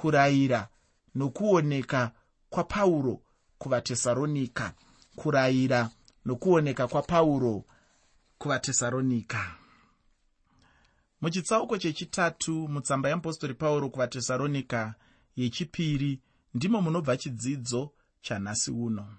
[0.00, 0.68] kurayira
[1.14, 2.12] nokuoneka
[2.50, 3.22] kwapauro
[3.58, 4.74] kuvatesaronika
[5.16, 5.90] kurayira
[6.24, 7.64] nokuoneka kwapauro
[8.38, 9.56] kuvatesaronika
[11.20, 14.94] muchitsauko chechitatu mutsamba yeapostori pauro kuvatesaronika
[15.36, 16.20] yechipiri
[16.54, 19.14] ndimo munobva chidzidzo chanhasi uno.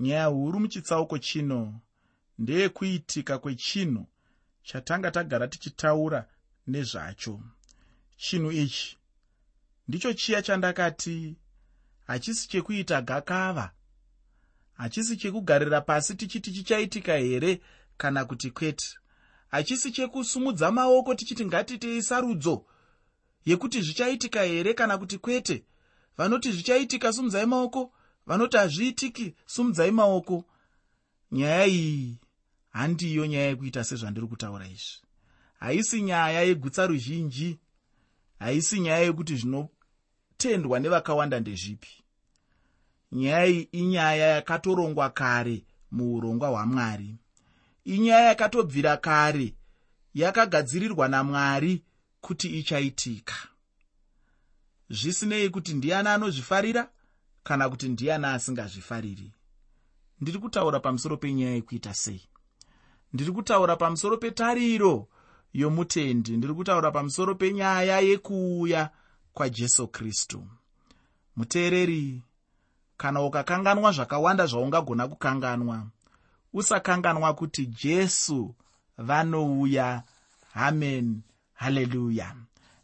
[0.00, 1.80] Nyaya huru muchitsauko chino
[2.38, 4.06] ndeyekuitika kwechinhu
[4.62, 6.28] chatanga tagara tichitaura
[6.66, 7.40] nezvacho.
[8.16, 8.98] Chinhu ichi
[9.88, 11.36] ndicho chiya chandakati
[12.06, 13.72] hachisi chekuita gakava.
[14.72, 17.60] Hachisi chekugarira pasi tichiti chichaitika here
[17.96, 18.86] kana kuti kwete?
[19.48, 22.64] Hachisi chekusumudza maoko tichiti ngatitei sarudzo
[23.44, 25.64] yekuti zvichaitika here kana kuti kwete?
[26.16, 27.92] Vanoti zvichaitika sumudzai maoko.
[28.26, 30.44] Vanoti hazviitiki sumudzai maoko.
[31.32, 32.18] Nyaya iyi
[32.70, 35.02] handiyo nyaya yekuita sezvandiri kutaura izvi.
[35.60, 37.58] Haisi nyaya yegutsa ruzhinji
[38.42, 41.88] haisi nyaya yekuti zvinotendwa nevakawanda ndezvipi.
[43.12, 47.16] Nyaya iyi inyaya yakatorongwa kare muurongwa hwamwari.
[47.84, 49.54] Inyaya yakatobvira kare
[50.14, 51.82] yakagadzirirwa namwari
[52.20, 53.34] kuti ichaitika.
[54.90, 56.90] Zvisinei kuti ndiani anozvifarira
[57.42, 59.32] kana kuti ndiani asingazvifariri.
[60.20, 62.22] Ndiri kutaura pamusoro penyaya yekuita sei?
[63.12, 65.08] Ndiri kutaura pamusoro petariro
[65.52, 66.36] yomutendi.
[66.36, 68.90] Ndiri kutaura pamusoro penyaya yekuuya
[69.32, 70.46] kwajesu kristu.
[71.36, 72.22] Muteereri
[72.96, 75.86] kana ukakanganwa zvakawanda zvaungagona kukanganwa
[76.52, 78.54] usakanganwa kuti jesu
[78.98, 80.02] vanouya.
[80.52, 81.22] Hamen
[81.54, 82.34] haleluya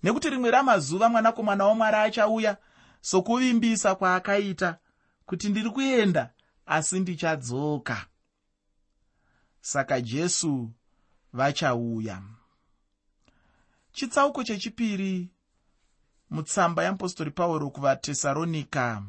[0.03, 2.57] nekuti rimwe ramazuva mwanakomana wamwari achauya
[3.01, 4.79] sokuvimbisa kwaakaita
[5.27, 6.31] kuti ndiri kuenda
[6.67, 8.07] asi ndichadzoka.
[9.61, 10.71] Saka jesu
[11.33, 12.23] vachauya
[13.99, 15.29] chitsauko chechipiri
[16.31, 19.03] mutsamba yeapostori pauro kuvatesaronika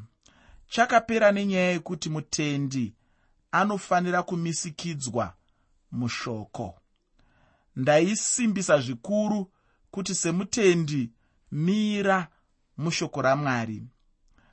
[0.68, 2.94] chakapera nenyaya yekuti mutendi
[3.52, 5.34] anofanira kumisikidzwa
[5.92, 6.80] mushoko.
[7.76, 9.50] Ndaisimbisa zvikuru
[9.90, 11.10] kuti semutendi
[11.52, 12.28] mira
[12.78, 13.82] mushoko ramwari.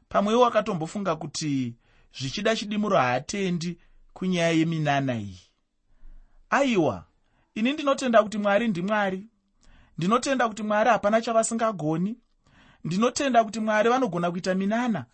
[0.10, 1.76] Pamwewo akatombofunga kuti
[2.20, 3.78] zvichida chidimuro haatendi
[4.14, 5.42] kunyaya yeminana iyi.
[6.50, 7.06] Aiwa
[7.56, 9.28] ini ndinotenda kuti mwari ndimwari
[9.98, 12.18] ndinotenda kuti mwari hapana chavasingagoni
[12.84, 15.06] ndinotenda kuti mwari vanogona kuita minana.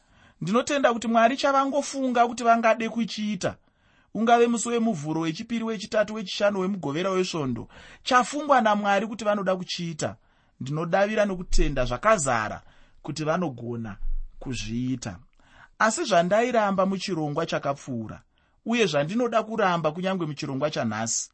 [0.41, 3.55] Ndinotenda kuti mwari chavangofunga kuti vangade kuchiita.
[4.13, 7.67] Ungave musi wemuvhuro wechipiri wechitatu wechishanu wemugovera wesvondo
[8.03, 10.15] chafungwa namwari kuti vanoda kuchiita.
[10.59, 12.61] Ndinodavira nokutenda zvakazara
[13.01, 13.97] kuti vanogona
[14.39, 15.17] kuzviita.
[15.79, 18.21] Asi zvandairamba muchirongwa chakapfuura
[18.65, 21.31] uye zvandinoda kuramba kunyange muchirongwa chanhasi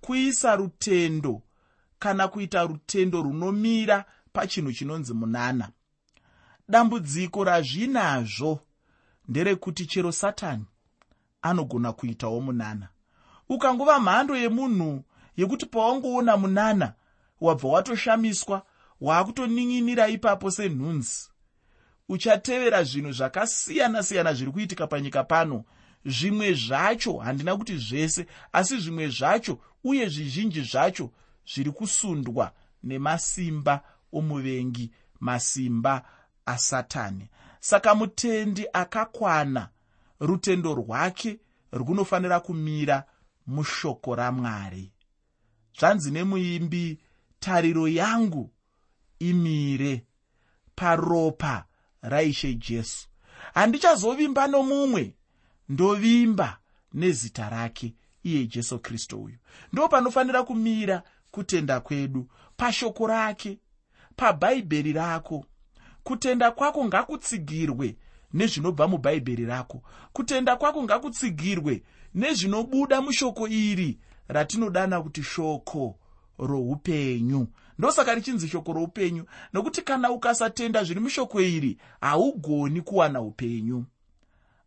[0.00, 1.42] kuisa rutendo
[1.98, 5.68] kana kuita rutendo runomira pachinhu chinonzi munana.
[6.68, 8.60] Dambudziko razvinazvo
[9.28, 10.64] nderekuti chero satani
[11.42, 12.88] anogona kuitawo munana.
[13.48, 15.04] Ukangova mhando yemunhu
[15.36, 16.92] yekuti pawangoona munana
[17.40, 18.62] wabva watoshamiswa
[19.00, 21.28] waakutonin'inira ipapo senhunzi.
[22.08, 25.64] Uchatevera zvinhu zvakasiyana-siyana zviri kuitika panyika pano.
[26.06, 31.10] Zvimwe zvacho handina kuti zvese asi zvimwe zvacho uye zvizhinji zvacho
[31.46, 33.82] zviri kusundwa nemasimba
[34.12, 34.90] omuvengi
[35.20, 36.04] masimba
[36.46, 37.28] asatani.
[37.60, 39.68] Saka mutendi akakwana
[40.20, 41.40] rutendo rwake
[41.72, 43.04] runofanira kumira
[43.46, 44.92] mushoko ramwari.
[45.78, 47.00] Zvanzi nemuimbi
[47.40, 48.50] tariro yangu
[49.18, 50.06] imire
[50.76, 51.64] paropa
[52.02, 53.08] raishe jesu.
[53.54, 55.14] Handichazovimba nomumwe
[55.68, 56.58] ndovimba
[56.92, 59.36] nezita rake iye jesu kristu uyu.
[59.72, 61.02] Ndo panofanira kumira
[61.34, 63.58] kutenda kwedu pashoko rake
[64.16, 65.44] pabhaibheri rako.
[66.02, 67.96] Kutenda kwako ngakutsigirwe
[68.32, 69.82] nezvinobva mubhaibheri rako.
[70.12, 71.82] Kutenda kwako ngakutsigirwe
[72.14, 75.98] nezvinobuda mushoko iri ratinodana kuti shoko
[76.38, 77.46] roupenyu.
[77.78, 83.84] Ndosaka richinzi shoko roupenyu nokuti kana ukasatenda zviri mushoko iri haugoni kuwana upenyu.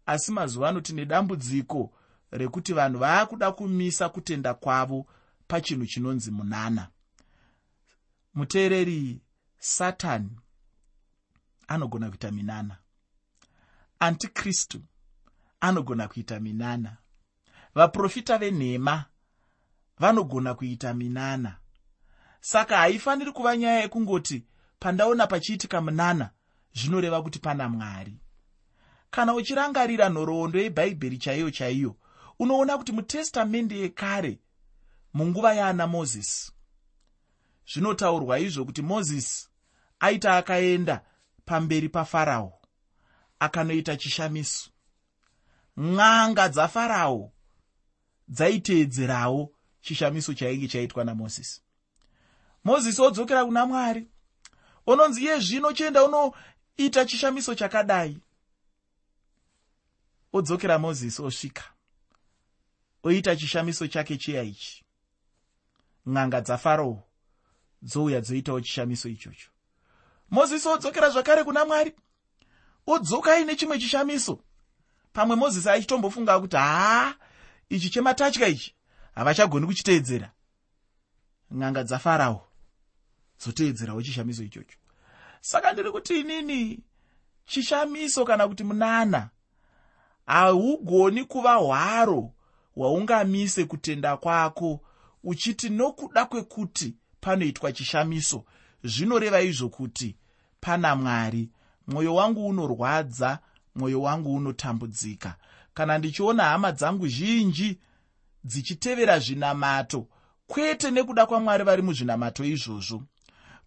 [0.05, 1.91] Asi mazuva ano tine dambudziko
[2.31, 5.05] rekuti vanhu vaakuda kumisa kutenda kwavo
[5.47, 6.87] pachinhu chinonzi munana.
[8.33, 9.21] Muteereri
[9.59, 10.29] satani
[11.67, 12.77] anogona kuita minana.
[13.99, 14.81] Antikristu
[15.59, 16.97] anogona kuita minana.
[17.75, 19.05] Vaprofita venhema
[19.99, 21.57] vanogona kuita minana.
[22.41, 24.45] Saka haifaniri kuva nyaya yekungoti
[24.79, 26.29] pandaona pachiitika munana
[26.73, 28.19] zvinoreva kuti pana mwari.
[29.11, 31.95] Kana uchirangarira nhoroondo yebhaibheri chaiyo chaiyo
[32.39, 34.39] unoona kuti mutestamende yekare
[35.17, 36.51] munguva yaana mozisi
[37.71, 39.47] zvinotaurwa izvo kuti mozisi
[39.99, 41.05] aita akaenda
[41.45, 42.61] pamberi pafarao
[43.39, 44.69] akanoita chishamiso.
[45.77, 47.31] N'anga dzafarao
[48.27, 51.61] dzaiteedzerawo chishamiso chainge chaitwa namozisi
[52.63, 54.07] mozisi odzokera kuna mwari
[54.85, 58.19] unonzi iye zvino chienda unoita chishamiso chakadai.
[60.33, 61.63] Odzokera mozisi osvika
[63.03, 64.86] oita chishamiso chake chiya ichi
[66.07, 67.03] n'anga dzafarao
[67.81, 69.49] dzouya dzoitawo chishamiso ichocho.
[70.29, 71.95] Mozisi odzokera zvakare kuna mwari.
[72.87, 74.39] Odzoka aine chimwe chishamiso.
[75.13, 77.15] Pamwe mozisi achitombofunga kuti haa
[77.69, 78.75] ichi chematatya ichi
[79.15, 80.31] havachagoni kuchiteedzera.
[81.51, 82.47] N'anga dzafarao
[83.39, 84.77] dzoteedzerawo chishamiso ichocho.
[85.41, 86.79] Saka ndiri kuti inini
[87.45, 89.29] chishamiso kana kuti munana
[90.25, 92.33] haugoni kuva hwaro
[92.75, 94.81] hwaungamise kutenda kwako
[95.27, 98.45] uchiti nokuda kwekuti panoitwa chishamiso
[98.83, 100.15] zvinoreva izvo kuti
[100.59, 101.49] pana mwari
[101.87, 103.39] mwoyo wangu unorwadza
[103.75, 105.35] mwoyo wangu unotambudzika.
[105.73, 107.79] Kana ndichiona hama dzangu zhinji
[108.43, 110.07] dzichitevera zvinamato
[110.47, 113.03] kwete nekuda kwamwari vari muzvinamato izvozvo.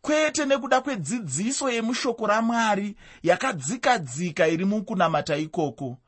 [0.00, 5.98] Kwete nekuda kwedzidziso yemushoko ramwari yakadzika dzika iri mukunamata ikoko.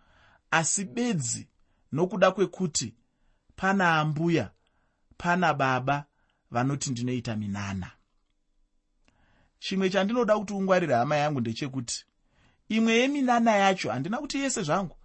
[0.50, 1.48] Asi bedzi
[1.92, 2.94] nokuda kwekuti
[3.56, 4.50] pana ambuya
[5.22, 6.04] pana baba
[6.50, 7.90] vanoti ndinoita minana.
[9.58, 12.04] Chimwe chandinoda kuti ungwarire hama yangu ndechekuti
[12.68, 14.96] imwe yeminana yacho handina kuti yese zvangu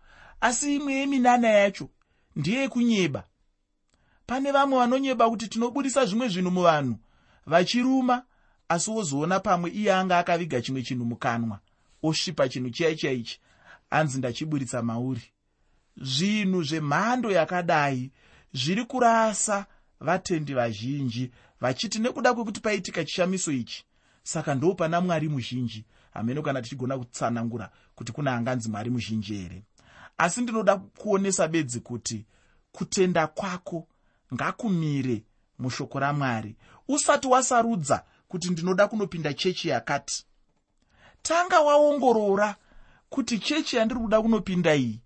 [0.41, 1.89] asi imwe yeminana yacho
[2.35, 3.23] ndeyekunyeba
[4.25, 6.95] pane vamwe vanonyeba kuti tinobudisa zvimwe zvinhu muvanhu
[7.45, 8.23] vachiruma
[8.69, 11.59] asi wozoona pamwe iye anga akaviga chimwe chinhu mukanwa
[12.03, 13.39] osvipa chinhu chiya chiya ichi
[13.89, 15.23] anzi ndachiburitsa mauri.
[15.97, 18.11] Zvinhu zvemhando yakadai
[18.53, 19.65] zviri kurasa
[19.99, 23.85] vatendi vazhinji vachiti nekuda kwekuti paitika chishamiso ichi
[24.23, 25.85] saka ndo pana mwari muzhinji.
[26.13, 29.63] Hameno kana tichigona kutsanangura kuti kuna anganzi mwari muzhinji here
[30.17, 32.25] asi ndinoda kuonesa bedzi kuti
[32.71, 33.87] kutenda kwako
[34.33, 35.23] ngakumire
[35.59, 36.55] mushoko ramwari.
[36.87, 40.25] Usati wasarudza kuti ndinoda kunopinda chechi yakati
[41.21, 42.55] tanga waongorora
[43.09, 45.01] kuti chechi yandiri kuda kunopinda iyi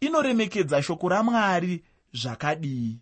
[0.00, 2.98] inoremekedza shoko ramwari zvakadii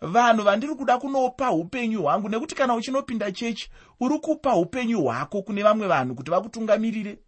[0.00, 3.70] vanhu vandiri kuda kunopa upenyu hwangu nekuti kana uchinopinda chechi
[4.00, 7.18] uri kupa upenyu hwako kune vamwe vanhu kuti vakutungamirire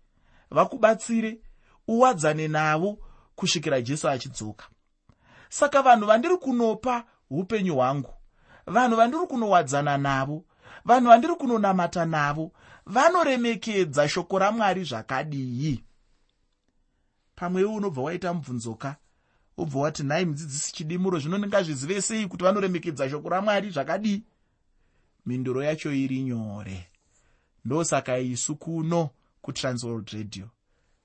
[0.51, 1.41] vakubatsire
[1.89, 2.99] uwadzane navo
[3.37, 4.67] kusvikira jesu achidzoka.
[5.49, 8.15] Saka vanhu vandiri kunopa upenyu hwangu
[8.67, 10.45] vanhu vandiri kunowadzana navo
[10.85, 12.53] vanhu vandiri kunonamata navo
[12.87, 15.85] vanoremekedza shoko ramwari zvakadii?
[17.35, 18.97] Pamwewo unobva waita mubvunzoka
[19.63, 24.23] obva wati nhai mudzidzisi chidimuro zvino ndingazvizive sei kuti vanoremekedza shoko ramwari zvakadii
[25.27, 26.89] mhinduro yacho iri nyore.
[27.65, 29.11] Ndosaka isu kuno
[29.43, 30.49] kutransworld radio.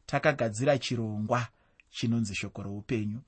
[0.06, 1.48] Takagadzira chirongwa
[1.90, 3.20] chinonzi shoko roupenyu.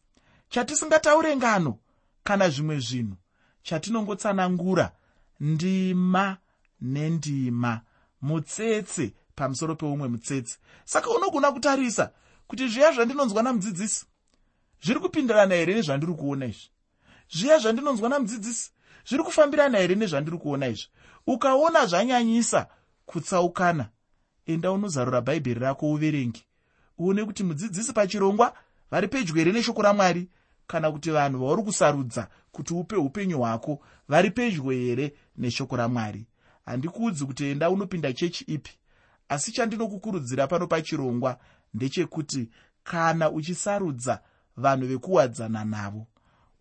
[0.49, 1.77] Chatisingataure ngano
[2.23, 3.15] kana zvimwe zvinhu
[3.63, 4.91] chatinongotsanangura
[5.39, 6.37] ndima
[6.81, 7.81] nendima
[8.21, 10.57] mutsetse pamusoro peumwe mutsetse.
[10.85, 12.11] Saka unogona kutarisa
[12.47, 14.05] kuti zviya zvandinonzwa namudzidzisi
[14.83, 16.69] zviri kupindirana here nezvandiri kuona izvi?
[17.31, 18.71] Zviya zvandinonzwa namudzidzisi.
[19.07, 20.87] Zviri kufambirana here nezvandiri kuona izvi?
[21.27, 22.67] Ukaona zvanyanyisa
[23.05, 23.89] kutsaukana.
[24.45, 26.41] Enda unozarura bhaibheri rako uverenge
[26.97, 28.53] uone kuti mudzidzisi pachirongwa
[28.91, 30.29] vari pedyo here neshoko ramwari
[30.67, 36.25] kana kuti vanhu vauri kusarudza kuti upe upenyu hwako vari pedyo here neshoko ramwari.
[36.65, 38.71] Handikuudzi kuti enda unopinda chechi ipi
[39.29, 41.39] asi chandinokukurudzira pano pachirongwa
[41.73, 42.49] ndechekuti
[42.83, 44.21] kana uchisarudza
[44.57, 46.07] vanhu vekuwadzana navo.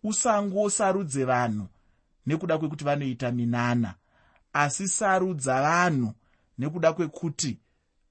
[0.03, 1.67] Usangosarudze vanhu
[2.25, 3.95] nekuda kwekuti vanoita minana
[4.53, 6.13] asi sarudza vanhu
[6.57, 7.59] nekuda kwekuti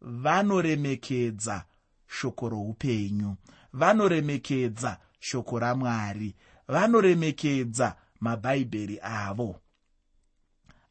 [0.01, 1.65] vanoremekedza
[2.07, 3.37] shoko roupenyu
[3.73, 6.35] vanoremekedza shoko ramwari
[6.69, 9.61] vanoremekedza mabhaibheri avo.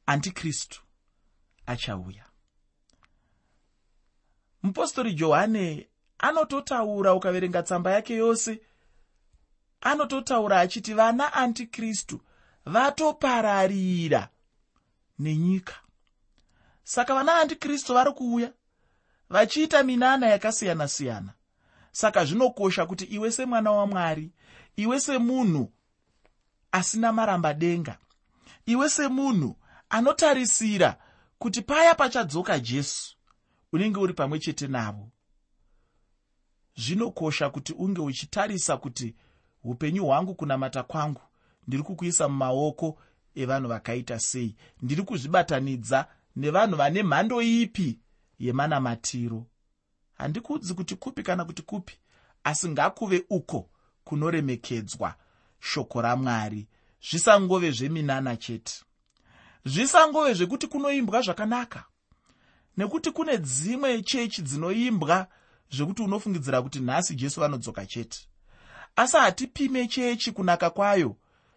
[0.06, 0.82] Antikristu
[1.65, 2.25] achauya.
[4.63, 8.62] Mupostori johani anototaura ukaverenga tsamba yake yose
[9.81, 12.22] anototaura achiti vana antikristu
[12.65, 14.29] vatopararira
[15.19, 15.74] nenyika.
[16.84, 18.53] Saka vana antikristu vari kuuya
[19.29, 21.34] vachiita minana yakasiyana-siyana.
[21.91, 24.31] Saka zvinokosha kuti iwe semwana wamwari
[24.75, 25.72] iwe semunhu
[26.72, 27.98] asina maramba denga
[28.65, 29.55] iwe semunhu
[29.89, 30.98] anotarisira
[31.39, 33.15] kuti paya pachadzoka jesu
[33.74, 35.10] unenge uri pamwe chete navo.
[36.75, 39.15] Zvinokosha kuti unge uchitarisa kuti
[39.67, 41.21] upenyu hwangu kunamata kwangu.
[41.67, 43.00] Ndiri kukuisa mumaoko
[43.36, 44.55] evanhu vakaita sei.
[44.81, 48.00] Ndiri kuzvibatanidza nevanhu vane mhando ipi
[48.39, 49.45] yemanamatiro.
[50.13, 51.93] Handikuudzi kuti kupi kana kuti kupi
[52.43, 53.69] asi ngakuve uko
[54.03, 55.15] kunoremekedzwa
[55.59, 56.67] shoko ramwari.
[57.09, 58.74] Zvisangove zveminana chete.
[59.65, 61.83] Zvisangove zvekuti kunoimbwa zvakanaka
[62.77, 65.27] nekuti kune dzimwe chechi dzinoimbwa
[65.71, 68.27] zvekuti unofungidzira kuti nhasi jesu vanodzoka chete
[68.97, 71.15] asi hatipime chechi kunaka kwayo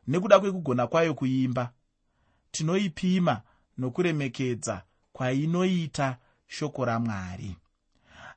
[0.08, 1.72] nekuda kwekugona kwayo kuimba.
[2.50, 3.42] Tinoipima
[3.78, 4.82] nokuremekedza
[5.12, 6.16] kwainoita
[6.46, 7.56] shoko ramwari.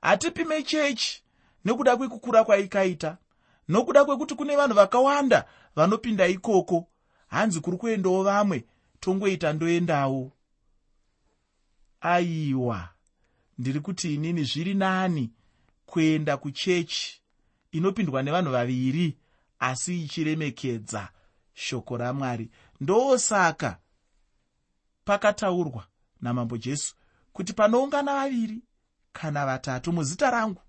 [0.02, 1.24] Hatipime chechi
[1.66, 3.18] nekuda kwekukura kwaikaita
[3.68, 5.46] nokuda kwekuti kune vanhu vakawanda
[5.76, 6.88] vanopinda ikoko.
[7.28, 8.66] Hanzi kuri kuendawo vamwe
[9.00, 10.32] tongoita ndoendawo.
[12.02, 12.90] Aiwa
[13.58, 15.32] ndiri kuti inini zviri nani
[15.86, 17.23] kuenda kuchechi
[17.74, 19.18] inopindwa nevanhu vaviri
[19.60, 21.10] asi ichiremekedza
[21.54, 22.50] shoko ramwari.
[22.82, 23.78] Ndosaka
[25.06, 25.88] pakataurwa
[26.22, 26.96] namambo jesu
[27.34, 28.64] kuti panoungana vaviri
[29.14, 30.62] kana vatatu muzita rangu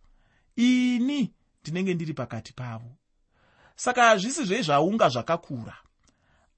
[0.56, 1.32] ini
[1.62, 2.96] ndinenge ndiri pakati pavo.
[3.76, 5.76] Saka hazvisi zvezvaunga zvakakura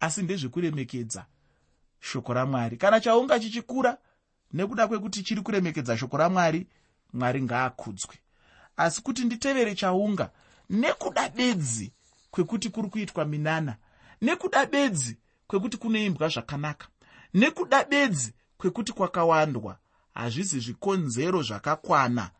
[0.00, 1.26] asi ndezvekuremekedza
[2.00, 2.76] shoko ramwari.
[2.76, 3.99] Kana chaunga chichikura
[4.53, 6.67] nekuda kwekuti chiri kuremekedza shoko ramwari
[7.12, 8.15] mwari ngaakudzwe
[8.76, 10.30] asi kuti nditevere chaunga
[10.71, 11.92] nekuda bedzi
[12.30, 13.76] kwekuti kuri kuitwa minana
[14.23, 15.16] nekuda bedzi
[15.47, 16.88] kwekuti kunoimbwa zvakanaka
[17.35, 19.78] nekuda bedzi kwekuti kwakawandwa
[20.14, 22.30] hazvisi zvikonzero zvakakwana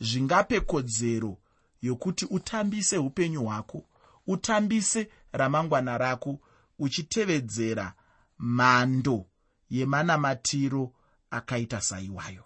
[0.00, 1.36] zvingape kodzero
[1.82, 3.84] yokuti utambise upenyu hwako
[4.26, 6.40] utambise ramangwana rako
[6.78, 7.92] uchitevedzera
[8.38, 9.26] mhando
[9.70, 10.92] yemanamatiro
[11.30, 12.44] akaita saiwayo.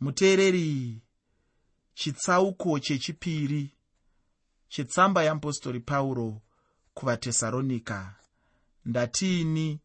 [0.00, 1.00] Muteereri
[1.98, 3.74] chitsauko chechipiri
[4.68, 6.42] chetsamba yeapostori pauro
[6.94, 8.14] kuvatesaronika
[8.84, 9.80] ndatiini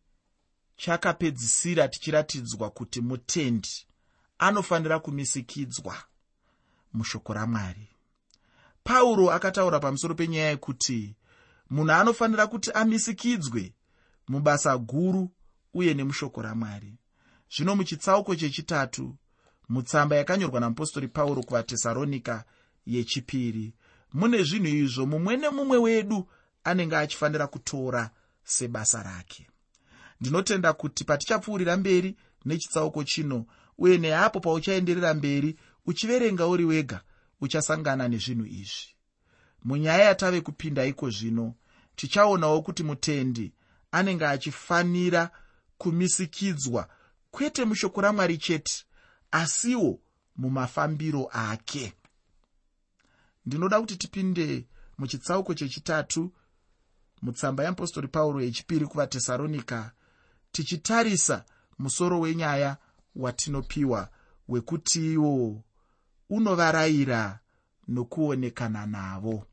[0.75, 3.87] chakapedzisira tichiratidzwa kuti mutendi
[4.37, 5.97] anofanira kumisikidzwa
[6.93, 7.89] mushoko ramwari.
[8.83, 11.15] Pauro akataura pamusoro penyaya yekuti
[11.69, 13.73] munhu anofanira kuti amisikidzwe
[14.27, 15.31] mubasa guru
[15.73, 16.97] uye nemushoko ramwari.
[17.55, 19.17] Zvino muchitsauko chechitatu
[19.69, 22.43] mutsamba yakanyorwa namupostori pauro kuvatesaronika
[22.85, 23.73] yechipiri.
[24.13, 26.27] Mune zvinhu izvo mumwe nemumwe wedu
[26.63, 28.09] anenge achifanira kutora
[28.43, 29.47] sebasa rake.
[30.21, 32.15] Ndinotenda kuti patichapfuurira mberi
[32.45, 33.45] nechitsauko chino
[33.77, 35.55] uye neapo pauchaenderera mberi
[35.85, 37.01] uchiverenga uri wega
[37.41, 38.95] uchasangana nezvinhu izvi.
[39.63, 41.53] Munyaya yatave kupinda iko zvino
[41.95, 43.53] tichaonawo kuti mutendi
[43.91, 45.29] anenge achifanira
[45.77, 46.89] kumisikidzwa
[47.31, 48.85] kwete mushoko ramwari chete
[49.33, 49.99] asiwo
[50.35, 51.93] mumafambiro ake.
[53.45, 56.31] Ndinoda kuti tipinde muchitsauko chechitatu
[57.21, 59.91] mutsamba yeapostori pauro yechipiri kuvatesaronika
[60.51, 61.45] tichitarisa
[61.79, 62.77] musoro wenyaya
[63.15, 64.09] watinopiwa
[64.47, 65.61] wekutiwo
[66.29, 67.39] unovarayira
[67.87, 69.47] nokuonekana navo.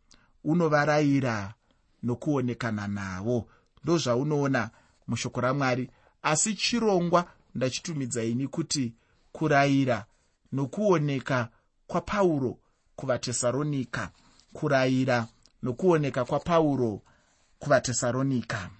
[0.45, 1.55] Unovarayira
[2.03, 3.49] nokuonekana navo.
[3.85, 4.71] Ndozvaunoona
[5.07, 5.91] mushoko ramwari.
[6.23, 8.95] Asi chirongwa ndachitumidza ini kuti
[9.33, 10.07] kurayira
[10.53, 11.49] nokuoneka
[11.87, 12.59] kwapauro
[12.97, 14.11] kuvatesaronika
[14.53, 15.27] kurayira
[15.63, 17.03] nokuoneka kwapauro
[17.59, 18.71] kuvatesaronika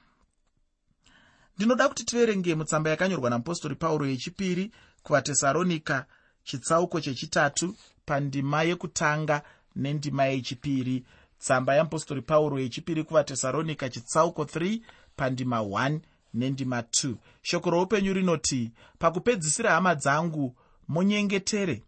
[1.57, 6.07] ndinoda kuti tiverenge mutsamba yakanyorwa namupostori pauro yechipiri kuvatesaronika
[6.45, 7.77] chitsauko chechitatu
[8.07, 9.43] pandima yekutanga
[9.77, 11.05] nendima yechipiri.
[11.39, 14.81] Tsamba yeapostori pauro yechipiri kuvatesaronika chitsauko 3
[15.17, 16.01] pandima 1
[16.35, 20.57] nendima 2 shoko roupenyu rinoti pakupedzisira hama dzangu
[20.89, 21.83] munyengetere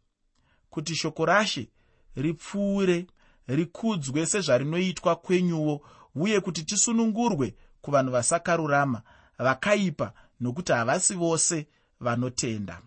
[0.70, 1.68] kuti shoko rashe
[2.16, 3.06] ripfuure
[3.46, 5.80] rikudzwe sezvarinoitwa kwenyuwo
[6.14, 9.02] uye kuti tisunungurwe kuvanhu vasakarurama
[9.38, 11.66] vakaipa nokuti havasi vose
[12.00, 12.80] vanotenda.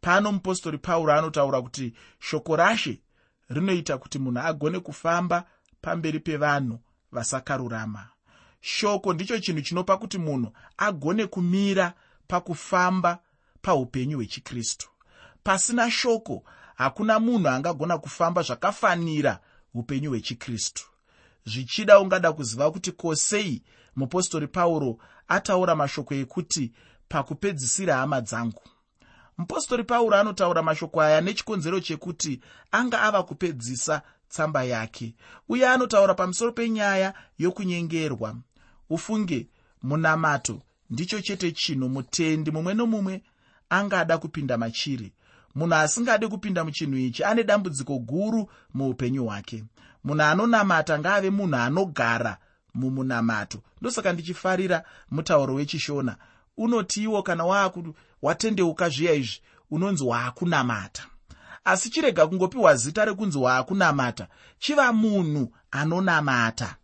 [0.00, 3.00] Pano mupostori pauro anotaura kuti shoko rashe
[3.48, 5.46] rinoita kuti munhu agone kufamba
[5.82, 6.78] pamberi pevanhu
[7.12, 8.08] vasakarurama
[8.60, 11.92] shoko ndicho chinhu chinopa kuti munhu agone kumira
[12.28, 13.18] pakufamba
[13.62, 14.88] paupenyu hwechikristu.
[15.42, 19.40] Pasina shoko hakuna munhu angagona kufamba zvakafanira
[19.74, 20.84] upenyu hwechikristu.
[21.44, 23.62] Zvichida ungada kuziva kuti kosei
[23.96, 24.98] mupostori pauro
[25.28, 26.72] ataura mashoko ekuti
[27.08, 28.62] pakupedzisira hama dzangu.
[29.38, 32.40] Mupostori pauro anotaura mashoko aya nechikonzero chekuti
[32.72, 35.14] anga ava kupedzisa tsamba yake.
[35.48, 38.36] Uye anotaura pamusoro penyaya yokunyengerwa
[38.90, 39.48] ufunge
[39.82, 40.62] munamato.
[40.90, 43.22] Ndicho chete chinhu mutendi mumwe nomumwe
[43.70, 45.12] angada kupinda machiri.
[45.54, 49.64] Munhu asingade kupinda muchinhu ichi ane dambudziko guru muupenyu hwake.
[50.04, 52.38] Munhu anonamata ngaave munhu anogara
[52.74, 53.62] mumunamato.
[53.80, 56.16] Ndosaka ndichifarira mutauro wechishona.
[56.56, 61.06] Unotiwo kana waaku watendeuka zviya izvi unonzi waakunamata.
[61.64, 64.28] Asi chirega kungopiwa zita rekunzi waakunamata
[64.58, 66.76] chiva munhu anonamata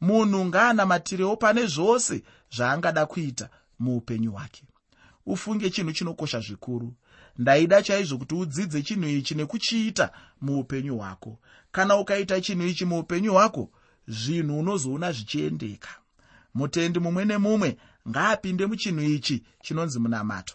[0.00, 4.62] munhu ngaanamatirewo pane zvose zvaangada kuita muupenyu hwake.
[5.26, 6.94] Ufunge chinhu chinokosha zvikuru.
[7.38, 11.38] Ndaida chaizvo kuti udzidze chinhu ichi nekuchiita muupenyu hwako.
[11.72, 13.70] Kana ukaita chinhu ichi muupenyu hwako
[14.08, 15.88] zvinhu unozoona zvichiendeka.
[16.54, 17.76] Mutendi mumwe nemumwe
[18.08, 20.54] ngaapinde muchinhu ichi chinonzi munamato.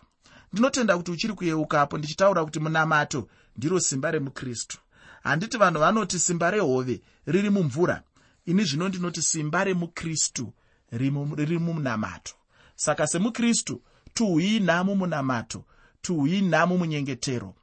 [0.54, 4.78] Ndinotenda kuti uchiri kuyeukapo ndichitaura kuti munamato ndiro simba remukristu.
[5.24, 8.04] Handiti vanhu vanoti simba rehove riri mumvura
[8.46, 10.54] ini zvino ndinoti simba remukristu
[10.92, 12.34] riri mumunamato
[12.76, 13.82] saka semukristu
[14.14, 15.66] tuhwina mumunamato
[16.02, 17.56] tuhwina mumunyengetero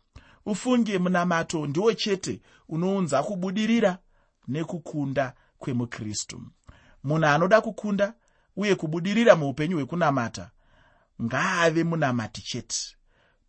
[0.46, 3.98] ufunge munamato ndiwo chete unounza kubudirira
[4.48, 6.42] nekukunda kwemukristu.
[7.04, 8.14] Munhu anoda kukunda
[8.56, 10.50] uye kubudirira muupenyu hwekunamata
[11.22, 12.96] ngaave munamati chete.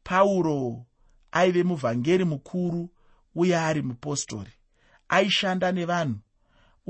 [0.04, 0.86] Pauro
[1.32, 2.90] aive muvhangeri mukuru
[3.36, 4.52] uye ari mupostori
[5.10, 6.20] aishanda nevanhu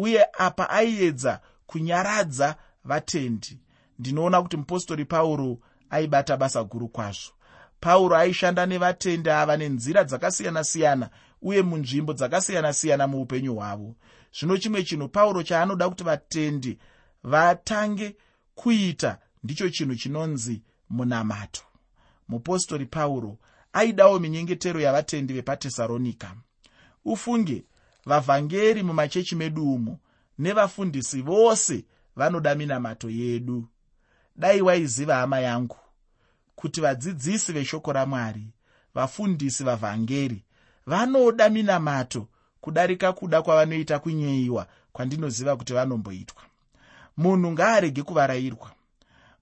[0.02, 3.60] uye apa aiedza kunyaradza vatendi.
[4.00, 5.58] Ndinoona kuti mupostori pauro
[5.90, 7.32] aibata basa guru kwazvo.
[7.80, 11.10] Pauro aishanda nevatendi ava nenzira dzakasiyana-siyana
[11.42, 13.96] uye munzvimbo dzakasiyana-siyana muupenyu hwavo.
[14.40, 16.78] Zvino chimwe chinhu pauro chaanoda kuti vatendi
[17.24, 18.16] vatange
[18.56, 21.62] kuita ndicho chinhu chinonzi munamato.
[22.28, 23.38] Mupostori pauro
[23.74, 26.36] aidawo minyengetero yavatendi vepatesaronika.
[27.06, 27.64] Ufunge
[28.06, 30.00] vavhangeri mumachechi medu umo
[30.40, 33.68] nevafundisi vose vanoda minamato yedu.
[34.36, 35.78] Dai waiziva hama yangu
[36.56, 38.48] kuti vadzidzisi veshoko ramwari
[38.96, 40.44] vafundisi vavhangeri
[40.86, 42.28] vanoda minamato
[42.62, 46.44] kudarika kuda kwavanoita kunyeyiwa kwandinoziva kuti vanomboitwa.
[47.18, 48.72] Munhu ngaarege kuvarayirwa.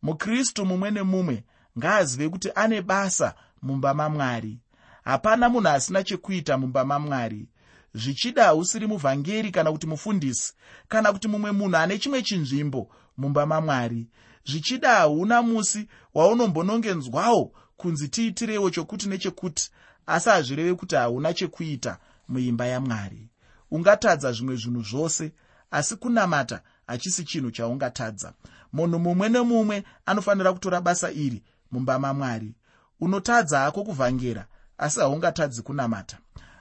[0.01, 1.43] Mukristu mumwe nemumwe
[1.77, 4.57] ngaazive kuti ane basa mumba mamwari.
[5.03, 7.47] Hapana munhu asina chekuita mumba mamwari
[7.93, 10.54] zvichida hausiri muvhangeri kana kuti mufundisi
[10.88, 14.08] kana kuti mumwe munhu ane chimwe chinzvimbo mumba mamwari.
[14.45, 19.71] Zvichida hauna musi waunombonongenzwawo kunzi tiitirewo chokuti nechekuti
[20.08, 21.97] asi hazvireve kuti hauna chekuita
[22.28, 23.30] muimba yamwari.
[23.71, 25.32] Ungatadza zvimwe zvinhu zvose
[25.71, 28.34] asi kunamata hachisi chinhu chaungatadza.
[28.73, 32.56] Munhu mumwe nemumwe anofanira kutora basa iri mumba mamwari.
[32.99, 34.47] Unotadza hako kuvhangera
[34.78, 36.17] asi haungatadzi kunamata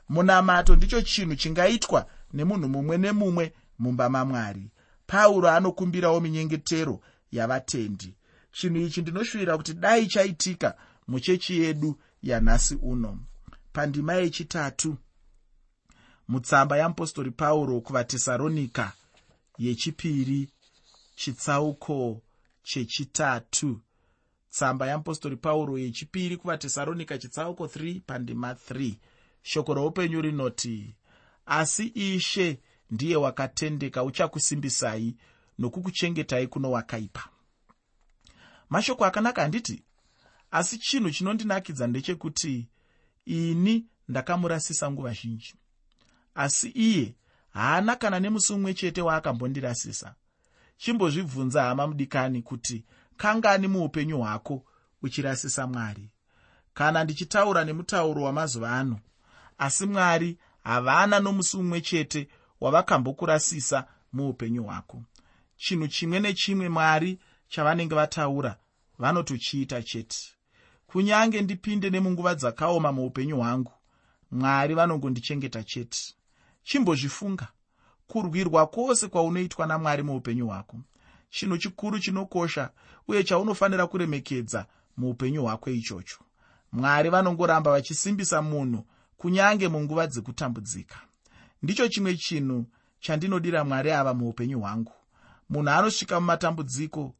[0.08, 4.70] munamato ndicho chinhu chingaitwa nemunhu mumwe nemumwe mumba mamwari.
[5.06, 7.00] Pauro anokumbirawo minyengetero
[7.32, 8.14] yavatendi.
[8.52, 10.74] Chinhu ichi ndinoshuvira kuti dai chaitika
[11.08, 13.18] muchechi yedu yanhasi uno.
[13.72, 14.96] Pandima yechitatu
[16.28, 18.92] mutsamba yamupostori pauro kuvatesaronika
[19.58, 20.48] yechipiri
[21.16, 22.22] chitsauko
[22.62, 23.80] chechitatu.
[24.50, 28.94] Tsamba yamupostori pauro yechipiri kuvatesaronika chitsauko 3 pandima 3
[29.42, 30.94] shoko roupenyu rinoti
[31.46, 35.16] asi ishe ndiye wakatendeka uchakusimbisai
[35.58, 37.28] nokukuchengetai kuno wakaipa.
[38.70, 39.82] Mashoko akanaka handiti
[40.50, 42.68] asi chinhu chinondinakidza ndechekuti
[43.24, 45.54] ini ndakamurasisa nguva zhinji.
[46.34, 47.14] Asi iye
[47.50, 50.14] haana kana nemusi mumwe chete waakambondirasisa.
[50.76, 52.84] Chimbozvibvunza hama mudikani kuti
[53.16, 54.64] kangani muupenyu hwako
[55.02, 56.10] uchirasisa mwari?
[56.74, 59.00] Kana ndichitaura nemutauro wamazuva ano
[59.58, 62.28] asi mwari havana nomusi mumwe chete
[62.60, 65.02] wavakambokurasisa muupenyu hwako.
[65.56, 67.18] Chinhu chimwe nechimwe mwari
[67.48, 68.56] chavanenge vataura
[68.98, 70.18] vanotochiita chete.
[70.86, 73.72] Kunyange ndipinde nemunguva dzakaoma muupenyu hwangu
[74.30, 76.14] mwari vanongondichengeta chete.
[76.62, 77.48] Chimbozvifunga
[78.06, 80.76] kurwirwa kwose kwaunoitwa namwari muupenyu hwako.
[81.30, 82.70] Chinhu chikuru chinokosha
[83.08, 84.66] uye chaunofanira kuremekedza
[84.96, 86.18] muupenyu hwako ichocho.
[86.72, 88.84] Mwari vanongoramba vachisimbisa munhu
[89.18, 90.96] kunyange munguva dzekutambudzika.
[91.62, 92.66] Ndicho chimwe chinhu
[93.00, 94.92] chandinodira mwari ava muupenyu hwangu.
[95.50, 97.14] Munhu anosvika mumatambudziko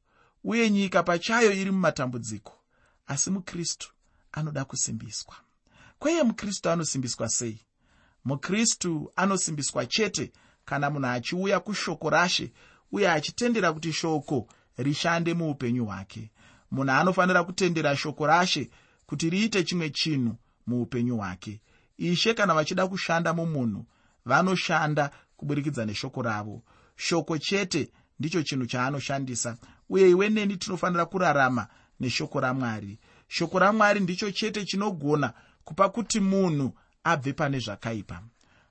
[0.44, 2.52] uye nyika pachayo iri mumatambudziko
[3.06, 3.92] asi mukristu
[4.32, 5.34] anoda kusimbiswa.
[5.98, 7.60] Kweye mukristu anosimbiswa sei?
[8.24, 10.32] Mukristu anosimbiswa chete
[10.64, 12.52] kana munhu achiuya kushoko rashe
[12.92, 16.30] uye achitendera kuti shoko rishande muupenyu hwake.
[16.70, 18.70] Munhu anofanira kutendera shoko rashe
[19.06, 21.60] kuti riite chimwe chinhu muupenyu hwake
[21.98, 23.86] ishe kana vachida kushanda mumunhu
[24.24, 26.62] vanoshanda kuburikidza neshoko ravo.
[26.96, 29.56] Shoko chete ndicho chinhu chaanoshandisa
[29.88, 31.66] uye iwe neni tinofanira kurarama
[32.00, 32.98] neshoko ramwari.
[33.28, 35.32] Shoko ramwari ndicho chete chinogona
[35.64, 36.72] kupa kuti munhu
[37.04, 38.22] abve pane zvakaipa.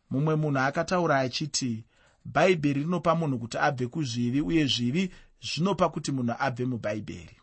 [0.09, 1.85] Mumwe munhu akataura achiti
[2.25, 5.11] bhaibheri rinopa munhu kuti abve kuzvivi uye zvivi
[5.41, 7.37] zvinopa kuti munhu abve mubhaibheri.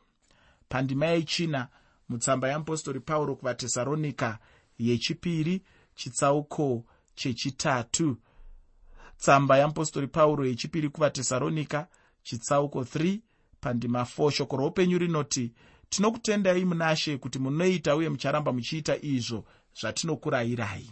[0.68, 1.68] Pandima yechina
[2.08, 4.38] mutsamba yamupostori pauro kuvatesaronika
[4.78, 5.62] yechipiri
[5.94, 8.16] chitsauko chechitatu.
[9.18, 11.88] Tsamba yeapostori pauro yechipiri kuvatesaronika
[12.22, 13.20] chitsauko 3
[13.60, 15.52] pandima 4 shoko roupenyu rinoti
[15.88, 19.44] tinokutendai muna she kuti munoita uye mucharamba muchiita izvo
[19.80, 20.90] zvatinokurayirai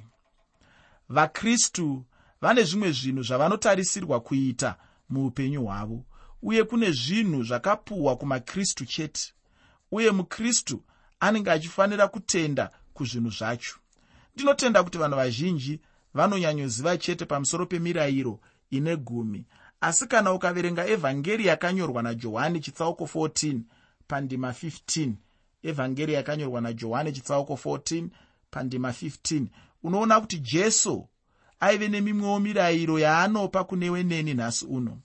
[1.08, 2.04] vakristu
[2.40, 4.76] vane zvimwe zvinhu zvavanotarisirwa kuita
[5.08, 6.04] muupenyu hwavo
[6.42, 9.32] uye kune zvinhu zvakapuhwa kumakristu chete
[9.90, 10.82] uye mukristu
[11.20, 13.81] anenge achifanira kutenda kuzvinhu zvacho
[14.34, 15.80] ndinotenda kuti vanhu vazhinji
[16.14, 18.40] vanonyanyoziva chete pamusoro pemirayiro
[18.70, 19.46] ine gumi.
[19.80, 23.60] Asi kana ukaverenga evhangeri yakanyorwa najohani chitsauko 14
[24.08, 25.12] pandima 15
[25.62, 28.08] evhangeri yakanyorwa najohani chitsauko 14
[28.50, 29.44] pandima 15
[29.82, 31.08] unoona kuti jesu
[31.60, 34.98] aive nemimwewo mirayiro yaanopa kunewe neni nhasi uno.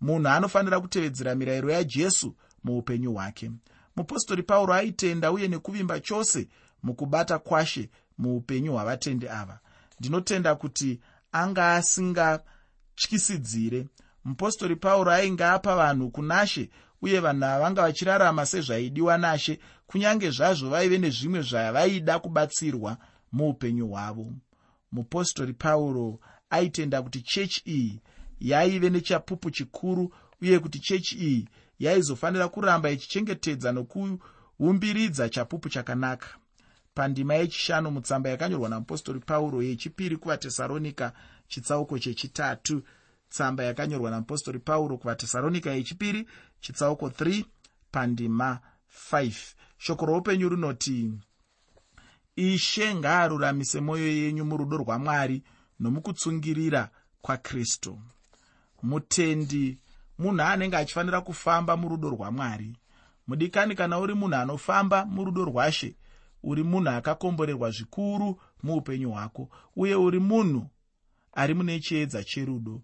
[0.00, 2.34] Munhu anofanira kutevedzera mirayiro yajesu
[2.64, 3.50] muupenyu hwake.
[3.96, 6.48] Mupostori pauro aitenda uye nekuvimba chose
[6.82, 9.58] mukubata kwashe muupenyu hwavatendi ava.
[10.00, 11.00] Ndinotenda kuti
[11.32, 13.86] anga asingatyisidzire
[14.24, 16.70] mupostori pauro ainge apa vanhu kunashe
[17.02, 22.96] uye vanhu avanga vachirarama sezvaidiwa nashe kunyange zvazvo vaive nezvimwe zvavaida kubatsirwa
[23.32, 24.32] muupenyu hwavo.
[24.92, 28.00] Mupostori pauro aitenda kuti chechi iyi
[28.40, 31.48] yaive nechapupu chikuru uye kuti chechi iyi
[31.78, 36.28] yaizofanira kuramba ichichengetedza nokuumbiridza chapupu chakanaka
[36.94, 41.12] pandima yechishanu mutsamba yakanyorwa namupostori pauro yechipiri kuvatesaronika
[41.48, 42.82] chitsauko chechitatu.
[43.28, 46.28] Tsamba yakanyorwa namupostori pauro kuvatesaronika yechipiri
[46.60, 47.44] chitsauko 3
[47.90, 48.60] pandima
[49.12, 49.32] 5
[49.78, 51.12] shoko roupenyu runoti
[52.36, 55.42] ishe ngaaruramise mwoyo yenyu murudo rwamwari
[55.80, 56.90] nomukutsungirira
[57.22, 58.00] kwakristu
[58.82, 59.78] mutendi
[60.18, 62.76] munhu anenge achifanira kufamba murudo rwamwari.
[63.26, 65.96] Mudikani kana uri munhu anofamba murudo rwashe
[66.50, 68.28] uri munhu akakomborerwa zvikuru
[68.62, 70.62] muupenyu hwako uye uri munhu
[71.32, 72.82] ari mune chiedza cherudo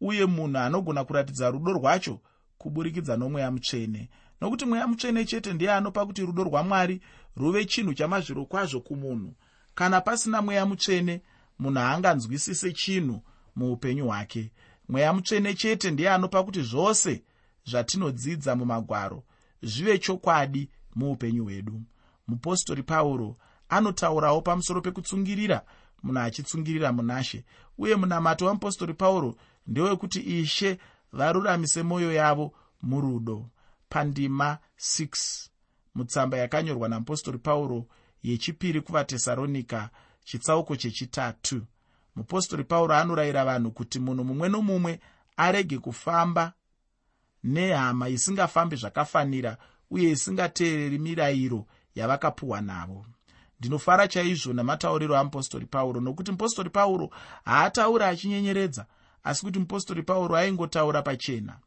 [0.00, 2.20] uye munhu anogona kuratidza rudo rwacho
[2.58, 4.08] kuburikidza nomweya mutsvene.
[4.40, 7.00] Nokuti mweya mutsvene chete ndiye anopa kuti rudo rwamwari
[7.36, 9.34] ruve chinhu chamazviro kwazvo kumunhu.
[9.74, 11.22] Kana pasina mweya mutsvene
[11.58, 13.22] munhu haanganzwisise chinhu
[13.56, 14.52] muupenyu hwake.
[14.88, 17.24] Mweya mutsvene chete ndiye anopa kuti zvose
[17.64, 19.22] zvatinodzidza mumagwaro
[19.62, 21.82] zvive chokwadi muupenyu hwedu
[22.30, 23.36] mupostori pauro
[23.68, 25.58] anotaurawo pamusoro pekutsungirira
[26.02, 27.44] munhu achitsungirira munashe
[27.78, 30.78] uye munamato wamupostori pauro ndewekuti ishe
[31.12, 33.50] varuramise mwoyo yavo murudo.
[33.88, 35.48] Pandima 6
[35.94, 37.86] mutsamba yakanyorwa namupostori pauro
[38.22, 39.90] yechipiri kuvatesaronika
[40.24, 41.66] chitsauko chechitatu.
[42.16, 45.00] Mupostori pauro anorayira vanhu kuti munhu mumwe nomumwe
[45.36, 46.52] arege kufamba
[47.44, 49.56] nehama isingafambi zvakafanira
[49.90, 51.66] uye isingateereri mirayiro
[52.00, 53.06] yavakapuhwa navo.
[53.60, 57.10] Ndinofara chaizvo namatauriro amupostori pauro nokuti mupostori pauro
[57.44, 58.86] haatauri achinyenyeredza
[59.24, 61.58] asi kuti mupostori pauro aingotaura pachena.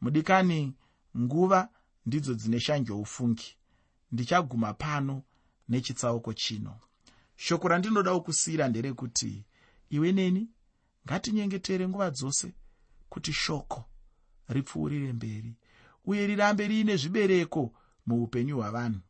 [0.00, 0.74] Mudikani
[1.18, 1.68] nguva
[2.06, 3.56] ndidzo dzine shanjoufungi
[4.12, 5.22] ndichaguma pano
[5.68, 6.76] nechitsauko chino.
[7.36, 9.44] Shoko randinoda kusiyira nderekuti
[9.90, 10.48] iwe neni
[11.06, 12.54] ngatinyengetere nguva dzose
[13.08, 13.84] kuti shoko
[14.48, 15.54] ripfuurire mberi
[16.04, 17.72] uye rirambe riine zvibereko
[18.06, 19.00] muupenyu hwavanhu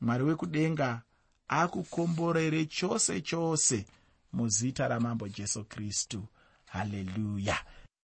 [0.00, 1.02] mwari wekudenga
[1.48, 3.86] akukomborere chose chose
[4.32, 6.24] muzita ramambo jesu kristu.
[6.66, 7.58] Haleluya